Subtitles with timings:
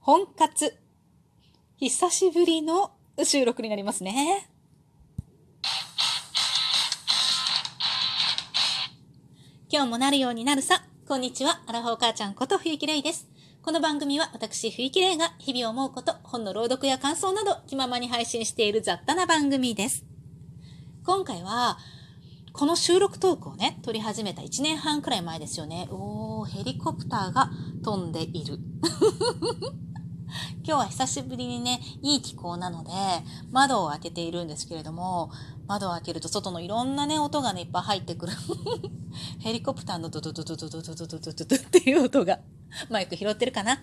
[0.00, 0.74] 本活。
[1.76, 4.48] 久しぶりの収録になりますね。
[9.70, 10.82] 今日もなるようになるさ。
[11.06, 11.60] こんにちは。
[11.66, 13.28] アラフォー母ちゃんこと冬木玲です。
[13.60, 20.06] この番組は私冬木玲が日々思うこと、本の朗読や感想など気ままに配信している雑多な番組です。
[21.04, 21.76] 今回は、
[22.52, 25.86] この収録トークをね、撮り始めた1年半くらい前ですよね。
[25.90, 27.50] おー、ヘリコプターが
[27.84, 28.58] 飛んでいる。
[30.64, 32.90] 今日は久しぶりにね、いい気候なので、
[33.50, 35.30] 窓を開けているんですけれども、
[35.66, 38.32] 窓を開けると外のいろんなね、音がね、いっぱい入ってくる。
[39.40, 42.40] ヘリコプターのドドドドドドドドドドドドっていう音が、
[42.90, 43.78] マイク拾ってるかな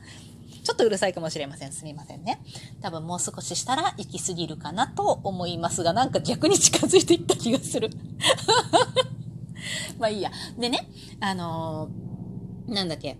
[0.65, 1.71] ちょっとうるさいかもしれません。
[1.71, 2.41] すみませんね。
[2.81, 7.91] 多分もう少ししたら行き過ぎるかなと思いますが、なんか逆に近づいていった気がする。
[9.99, 10.31] まあいいや。
[10.57, 10.89] でね、
[11.19, 13.17] あのー、なんだっけ。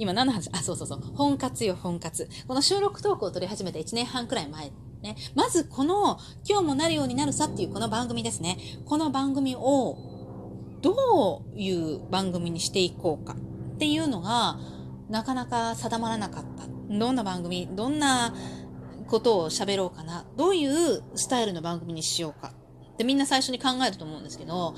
[0.00, 0.48] 今何の話？
[0.52, 1.00] あ、そうそうそう。
[1.14, 2.26] 本活よ、本活。
[2.48, 4.72] この収録トークを撮り始めて1年半くらい前。
[5.02, 5.14] ね。
[5.34, 8.56] まずこの、今日もなるようになるさっていうこの番組ですね。
[8.86, 9.98] この番組を、
[10.80, 14.58] どういう番組にしていこうかっていうのが、
[15.10, 16.64] なかなか定まらなかった。
[16.98, 18.34] どんな番組、どんな
[19.06, 20.24] ことを喋ろうかな。
[20.38, 22.54] どういうスタイルの番組にしようか。
[22.94, 24.74] ってみんな最初に考えると思うんですけど、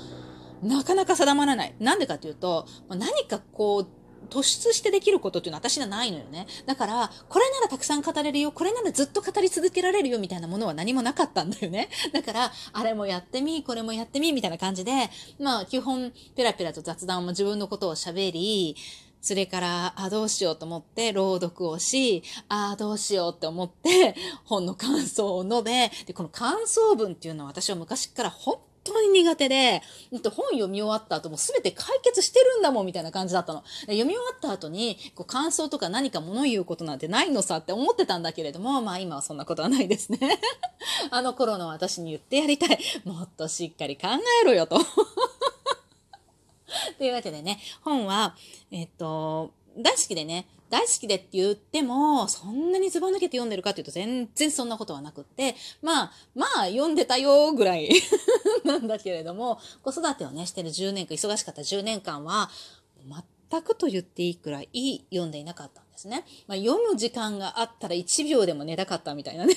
[0.61, 1.75] なかなか定まらない。
[1.79, 3.87] なんでかっていうと、何かこう、
[4.29, 6.47] 突出してできることっていうのは私にはないのよね。
[6.65, 11.89] だから、これならたくさん語れるよ、これならずっと語り続けられるよみたいなものは何もなかったんだよね。
[12.13, 18.75] だから、あれもやってみ、これもやってみ、みたいな感じで、まあ、基本、ペラペラと雑談も自分のことを喋り、
[19.21, 29.81] それから、あ、どうしようと思って朗読をし、あ、どうしようって思って本の感想を述べ、で、この感想文っていうのは私は昔から本当に苦手で、
[30.11, 33.63] 本読み終わった後も全て解決してるんだもんみたいな感じだったの。
[33.81, 40.19] 読み終わった後にこう感想とか何か物言うことなんてないのさって思ってたんだけれども、まあ今はそんなことはないですね。
[41.11, 42.79] あの頃の私に言ってやりたい。
[43.05, 44.07] もっとしっかり考
[44.43, 44.79] えろよと。
[46.97, 48.35] というわけでね、本は、
[48.71, 57.91] えっと、大好きでね、大好きでって言っても、そんなにズバ抜けて読んでるかっていうと全然そんなことはなくって、まあ、まあ読んでたよぐらい
[58.65, 62.49] なんだけれども、子育てをね、してる10年間、忙しかった10年間は、
[63.49, 66.25] 全くと言っていいくらい読んでいなかったんですね。
[66.47, 69.53] まあ、読む時間があったら1秒でも寝たかったみたいなね。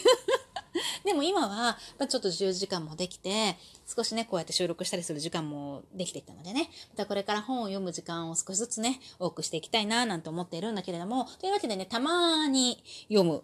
[1.04, 3.56] でも今は、まちょっと10時間もできて、
[3.86, 13.42] 少しね、こうやって収録したりする時間もできてきたのでね、またこれから本を読む時間を少しずつね、多くしていきたいな、なんて思っているんだけれども、というわけでね、たまに読む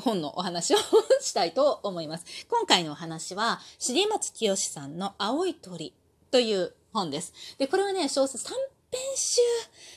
[0.00, 0.78] 本のお話を
[1.20, 2.24] したいと思います。
[2.48, 5.94] 今回のお話は、重松清さんの青い鳥
[6.30, 7.32] という本です。
[7.58, 8.54] で、これはね、小説短
[8.90, 9.40] 編集、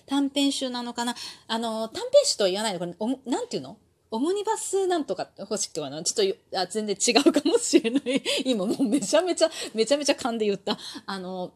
[0.06, 1.16] 短編集なのかな？
[1.48, 3.78] あの、短編集と言わないで、これ、おなんていうの？
[4.12, 6.02] オムニバスなんとか欲しくはな。
[6.04, 8.24] ちょっとあ全然違うかもしれない。
[8.46, 10.78] 今もうめちゃめちゃ、めちゃめちゃ噛んで言った。
[11.06, 11.52] あの、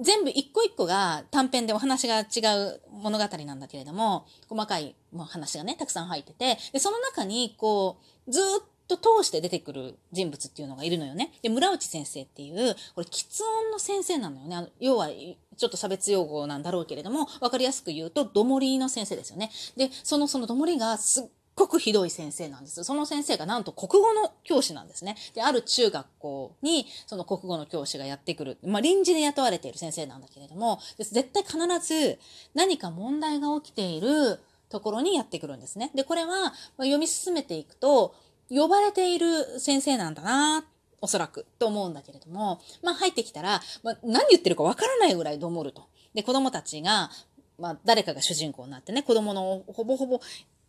[0.00, 8.42] 全部一個一個が短編でお話が違う物語なんだけれども、細かい話がね、たくさん入ってて、で、その中に、こう、ずっ
[8.86, 11.32] と通して出てくる人物っていうのがいるのよね。
[11.42, 14.56] で、村内先生っていう、これ、喫音の先生なのよね。
[14.56, 15.08] あの要は、
[15.56, 19.50] ちょっと差別用語なんだろうけれども、わかりやすく言うと、どもりの先生ですよね。
[19.76, 21.24] で、その、そのどもりがすっ
[21.56, 22.84] ごくひどい先生なんです。
[22.84, 25.16] その先生がなんと国語の教師なんですね。
[25.34, 28.58] で、ある中学校に、その国語の教師がやってくる。
[28.62, 32.18] まあ、臨時で雇われている先生なんだけれども、絶対必ず
[32.54, 34.38] 何か問題が起きている
[34.68, 35.90] ところにやってくるんですね。
[35.94, 38.14] で、これは、読み進めていくと、
[38.48, 40.64] 呼ばれている先生なんだなっ
[41.00, 45.86] おそらく、と思うんだけれども、まあ入ってきたら、まあ、何言ってるかわからないぐらいどもると。
[46.14, 47.10] で、子供たちが、
[47.58, 50.20] まあ誰かが主人公になってね、子供のほぼほぼ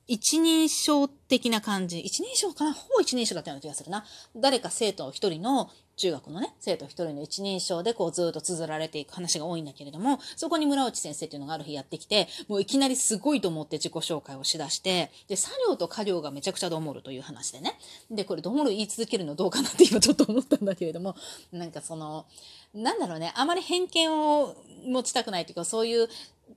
[0.07, 2.00] 一人称的な感じ。
[2.00, 2.73] 一人称かな？
[2.73, 4.06] ほぼ一人称だったような気がするな。
[4.35, 5.69] 誰か生徒一人の、
[6.00, 17.79] 中学のね、生徒一人の一人称でこうずっと綴られていく話が多いんだけれども、そこに村内先生っていうのがある日やってきて、もういきなりすごいと思って自己紹介をしだして、で、作業と家業がめちゃくちゃどもるという話でね。
[18.11, 21.16] で、これどもる言い続けるのどうかなって今ちょっと思ったんだけれども、
[21.52, 22.28] なんかその、
[22.76, 24.55] なんだろうね、あまり偏見を
[24.85, 26.09] 持ちたくないというか、そういう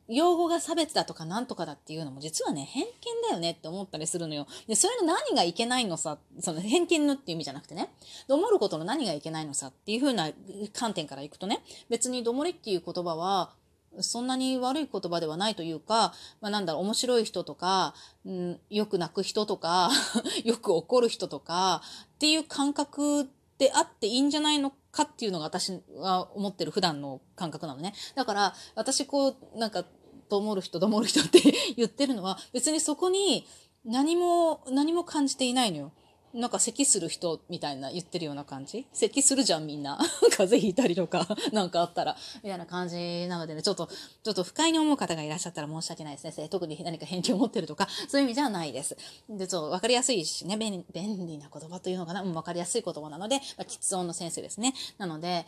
[0.09, 2.91] 用語が差別だとかなんとかだっていうのも実はね、偏見
[3.29, 4.47] だよねって思ったりするのよ。
[4.67, 7.91] で、それの何がいけないのさ、その偏見のっていう意味じゃなくてね、
[8.29, 10.31] どもることの何がいけないのさっていう風な
[10.73, 13.53] 観点からいくとね、別にどもりっていう言葉は、
[13.99, 17.95] そんなに悪い言葉ではないというか、まあ、なんだろう、面白い人とか、
[18.25, 19.91] うん、よく泣く人とか、
[20.45, 21.83] よく怒る人とか、
[22.15, 23.29] っていう感覚
[23.61, 27.93] であっていいんじゃないのかっていうのが私は思ってる普段の感覚なのね。
[28.15, 29.85] だから、私こう、なんか、
[30.31, 31.43] ともる人、ともる人って
[31.77, 33.47] 言ってるのは、別にそこに、
[33.85, 35.93] 何も、何も感じていないのよ。
[36.33, 38.87] なんか咳する人みたいな言ってるような感じ？
[38.93, 39.99] 咳するじゃんみんな。
[40.31, 42.17] 風邪ひいたりとか、 なんかあったら。
[42.43, 43.89] みたいな感じなのでね、ちょっと、
[44.23, 46.49] ちょっと不快に思う方がいらっしゃったら申し訳ないですね。
[46.49, 48.97] 特に何か偏見を持ってるとか、そういう意味じゃないです。
[49.29, 54.75] で、ちょっとわかりやすいしね、便便利な言葉というのかな、うん、わかりやすい言葉なので、まあ、喫音の先生ですね。
[54.99, 55.47] なので、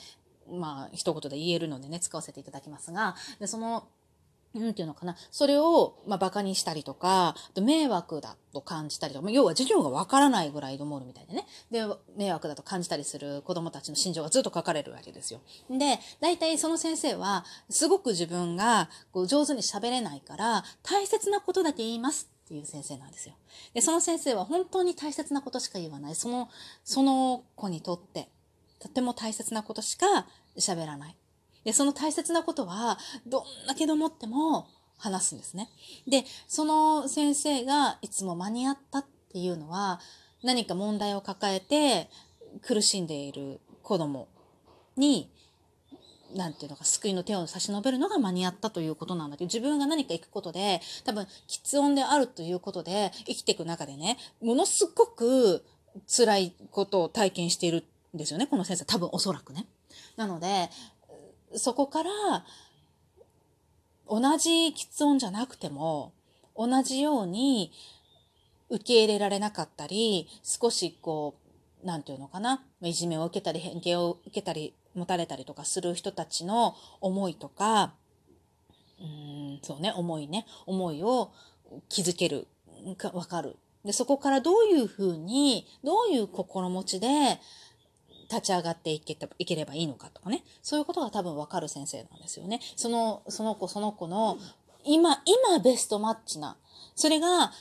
[0.51, 3.85] まあ、一言で言えるのでね、使わせていただきますが、で、その、
[4.55, 5.17] なんていうのかな。
[5.31, 11.47] それを、まあ、馬鹿にしたりとか、迷惑だと感じたりとか、要は授業がわからないぐらいのもるみたいでね。
[11.71, 11.85] で、
[12.17, 15.41] 迷惑だと感じたりする子供たちの心情がずっと書かれるわけですよ。
[15.71, 23.35] で、大体その先生は、すごく自分がこう上手に喋れないから、大切なことだけ言いますっていう先生なんですよ。
[23.73, 26.15] で、その先生は本当に大切なことしか言わない。
[26.15, 26.51] その、
[26.85, 28.29] その子にとって、
[28.79, 30.27] とても大切なことしか
[30.59, 31.17] 喋らない。
[31.65, 34.69] で、その大切なことは、どんだけで思っても
[34.99, 35.69] 話すんですね。
[36.07, 40.01] で、その先生がいつも間に合ったっていうのは、
[40.43, 42.11] 何か問題を抱えて
[42.63, 44.29] 苦しんでいる子供
[44.97, 45.31] に、
[46.35, 55.65] なんていうのか、救いの手を差し伸べるのが間に合ったということなんだけど、自分が何か行くことで、多分、喫音であるということで、生きていく中でね、ものすごく
[56.07, 58.85] 辛いことを体験しているんですよね、この先生。
[58.85, 59.67] 多分、おそらくね。
[60.17, 60.71] なので、
[61.57, 62.11] そこから
[64.09, 66.13] 同じ喫音じゃなくても
[66.57, 67.73] 同じように
[68.69, 71.37] 受け入れられなかったり少しこ
[71.83, 77.95] う何て言うのかないじめを受けたり偏見を受けたり持たれたりとかする人たちの思いとか
[79.01, 81.33] うんそうね思いね思いを
[81.89, 82.47] 気づける。
[82.97, 83.57] か分かる。
[83.85, 87.09] でそこからどういうふうにどういう心持ちで
[88.33, 92.61] 立ち上がっていけいければいいのかとかね、そういうことが多分わかる先生なんですよね。
[92.77, 94.39] その、その子その子の、
[94.85, 96.57] 今、今ベストマッチな、
[96.95, 97.53] それが、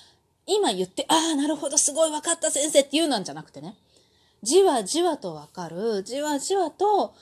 [0.47, 3.75] 今言って、ああ、なるほど、すごい分かった先生って言うなんじゃなくてね、
[4.41, 7.13] じわじわとわかる、じわじわと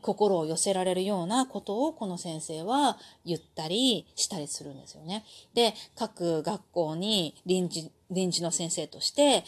[0.00, 5.24] 心を寄せられるようなことをこの先生は言ったりしたりするんですよね。
[5.54, 9.44] で、各学校に臨時、臨時の先生として、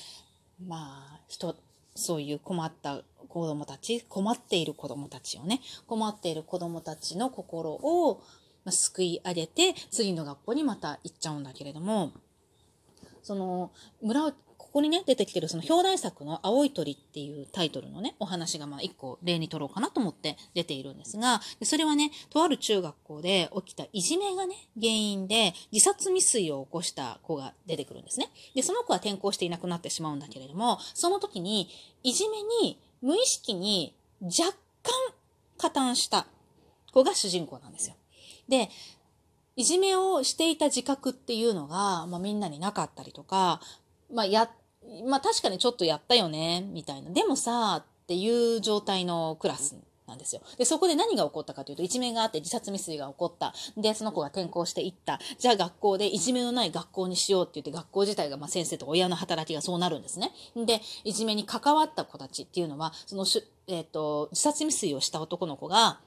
[0.66, 1.56] まあ、人、
[1.94, 3.02] そういう困った
[3.34, 8.22] 子供たち、困っている子供たちをね、困っている子供たちの心を、
[8.64, 12.12] ま、救い上げて、次の学校にまた行っちゃうんだけれども、
[13.24, 14.32] その、村
[14.74, 28.30] ここにね、出てきてるその表題作の青い鳥っていうタイトルのね、お話がまあ一個例に取ろうかなと思って出ているんですが、それはね、とある中学校で起きたいじめがね、原因で自殺未遂を起こした子が出てくるんですね。
[28.56, 31.68] で、その子は転校していなくなってしまうんだけれども、その時に、
[32.02, 34.92] いじめに無意識に若干
[35.58, 36.26] 加担した
[36.90, 37.96] 子が主人公なんですよ。
[38.48, 38.70] で、
[39.56, 43.60] いじめをしていた自覚っていうのが、まあ、みんなになかったりとか、
[44.10, 44.50] まあ、や、
[45.06, 47.10] まあ確かにちょっとやったよね、みたいな。
[47.10, 50.42] でもさ、っていう状態のクラスなんですよ。
[50.58, 53.54] で、そこで何が起こったかというと、一面があって自殺未遂が起こった。
[53.76, 55.18] で、その子が転校していった。
[55.38, 60.32] じゃあ学校でいじめのない学校にしようって言って、学校自体がま先生と親の働きがそうなるんですね。
[60.56, 66.00] で、いじめに関わった子たちっていうのは、そのし、えっ、ー、と、自殺未遂をした男の子が、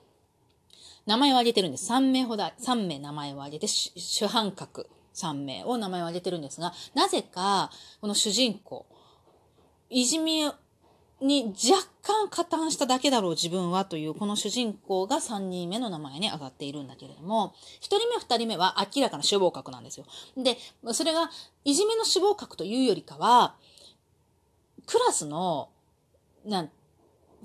[1.05, 1.91] 名前を挙げてるんです。
[1.91, 7.71] 3名ほど、3名名前を挙げて、主犯格3名を名前を挙げてるんですが、なぜか、
[8.01, 8.85] この主人公、
[9.89, 10.51] いじめ
[11.19, 20.05] に若干加担しただけだろう自分はというこの主人公が3人目の名前に上がっているんだけれども、1人目2人目は明らかな死亡格なんですよ。
[20.35, 20.57] で、
[20.93, 21.29] それが
[21.65, 23.55] いじめの死亡格というよりかは、
[24.85, 25.69] クラスの、
[26.45, 26.71] なん、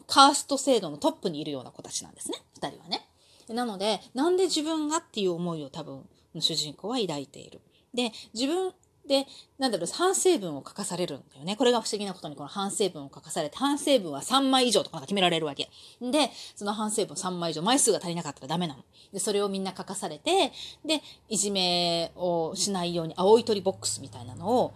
[0.06, 2.38] カースト制度のトップにいるような子たちなんですね。
[2.60, 3.08] 2人はね。
[3.48, 6.06] なので、なんで自分がっていう思いを多分
[6.38, 7.60] 主人公は抱いている。
[7.94, 8.72] で、自分
[9.06, 9.26] で、
[9.58, 11.56] なんだろう、反省文を書かされるんだよね。
[11.56, 15.68] これが不思議なことに、この反省文を書かされて、反省文は3枚以上とか決められるわけ。
[16.00, 18.84] で、その反省文3枚以上、枚数が足りなかったらダメなの。
[19.12, 20.52] で、それをみんな書かされて、
[20.84, 24.72] で、いじめをしないように、青い鳥ボックスみたいなのを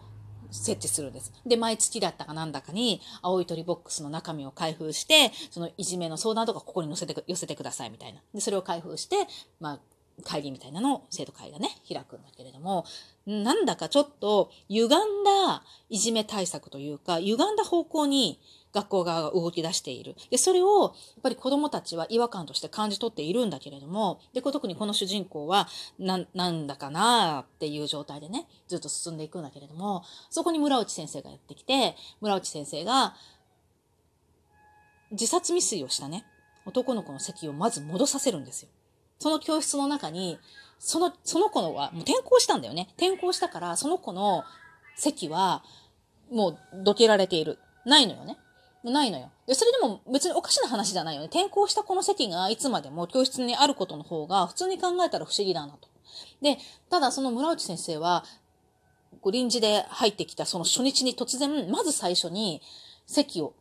[0.51, 1.33] 設置するんです。
[1.45, 8.21] で、毎月だったかなんだかに、青い鳥ボックスの中身を開封して、そのいじめの相談とかここに載せて、寄せてくださいみたいな。
[8.35, 9.17] で、それを開封して、
[9.61, 9.81] まあ、
[10.25, 12.85] 会議みたいなのを生徒会がね、開くんだけれども、
[13.27, 18.41] なんだかちょっと歪んだいじめ対策というか、歪んだ方向に
[18.73, 20.17] 学校側が動き出している。
[20.31, 25.67] で、それを、やっぱり子供たちは違和感として感じ取っているんだけれども、で、特にこの主人公は、
[25.99, 33.15] な、なんだかなっていう状態でね、ずっと進んでいくんだけれども、そこに村内先生がやってきて、村内先生が、
[35.11, 36.27] 自殺未遂をしたね、
[36.67, 38.69] 男の子の席をまず戻させるんですよ。
[39.19, 40.39] その教室の中に、
[40.79, 42.89] その、その子のは、もう転校したんだよね。
[42.97, 44.45] 転校したから、その子の
[44.97, 45.63] 席は、
[46.31, 47.59] もうどけられている。
[47.85, 48.37] ないのよね。
[48.85, 49.31] ないのよ。
[49.47, 51.29] で、それでも別におかしな話じゃないよね。
[51.29, 55.89] 転校したこの席がいつまでも教室にあることの方が普通に考えたら不思議だなと。
[56.43, 56.59] で、
[56.91, 58.25] ただその村内先生は、
[59.33, 62.63] 臨時で入ってきたその初日に突然、まず最初に
[63.07, 63.55] 席を、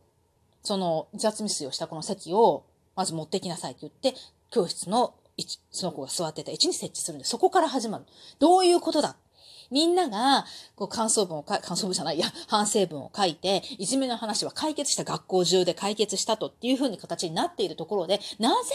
[0.62, 4.14] その自発未遂をしたこの席を、まず持ってきなさいって言って、
[4.50, 5.14] 教室の
[5.70, 8.04] その子が座ってた位置に設置するんで、そこから始まる。
[8.38, 9.16] どういうことだ？
[9.70, 10.44] みんなが、
[10.76, 18.70] こう、感想文をか、感想文じゃない、いや、反省文を書いて、いじめの話は解決した学校中で解決したとっていう風に形になっているところで、なぜ、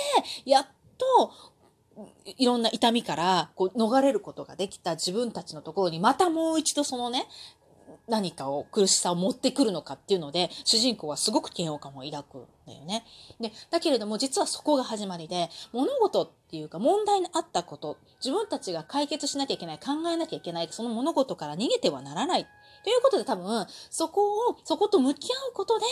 [0.45, 1.31] やっと、
[2.25, 7.27] いろんな痛みからこう逃れることができた自分たちのところにまたもう一度そのね、
[8.11, 13.05] 何かを苦しさを持ってくるのかっていうので、主人公はすごく嫌悪感を抱くんだよね。
[13.39, 22.45] で、だけれども実はそこが始まりで、物事っていうか問題にあったこと、自分たちが解決しなきゃいけない、考えなきゃいけない、その物事から逃げてはならない。
[22.83, 25.85] ということで多分、そこを、そこと向き合うことで、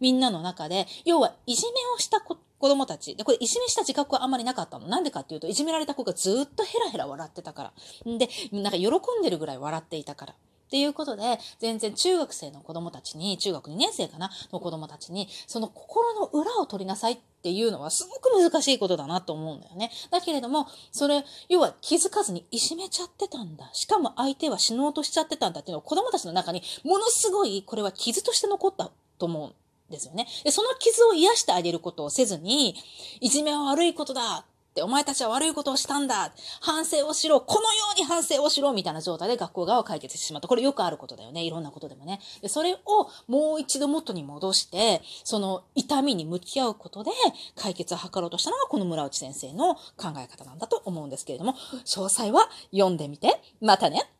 [0.00, 3.14] みんなの中で、要はいじめをした子供たち。
[3.14, 4.88] で、これいじめした自覚はあんまりなかったの。
[4.88, 7.72] なんでかっていうと、いじめられた子がずっとヘラヘラ笑ってたか
[8.04, 8.10] ら。
[8.10, 10.34] んで、なんか喜んでるぐらい笑っていたから。
[10.68, 19.90] っていうことで、全然中学生の子供たちに、中学2年生かなの子供たちに、その心の裏を取りなさいっていうのはすごく難しいことだなと思うんだよね。
[20.10, 23.70] だけれども、それ、要は気づかずにいじめちゃってたんだ。
[23.72, 29.54] しかも相手は死のうとしちゃってたんだっていうのは子供たちの中に、ものすごい、これは傷として残ったと思うん
[29.90, 30.28] ですよね。
[30.44, 32.76] で、その傷を癒してあげることをせずに、
[33.20, 34.44] いじめは悪いことだ、
[34.82, 40.48] お前たちは悪いことをしたんだ反省をしろこのように反省をしろみたいな状態で学校側を解決してしまった。
[40.48, 41.42] これよくあることだよね。
[41.42, 42.20] いろんなことでもね。
[42.40, 47.10] で、それをもう一度元に戻して、その痛みに向き合うことで
[47.56, 51.54] 解決を図ろうとしたのがこの村内先生の考え方なんだと思うんですけれども、
[51.84, 53.40] 詳細は読んでみて。
[53.60, 54.10] またね。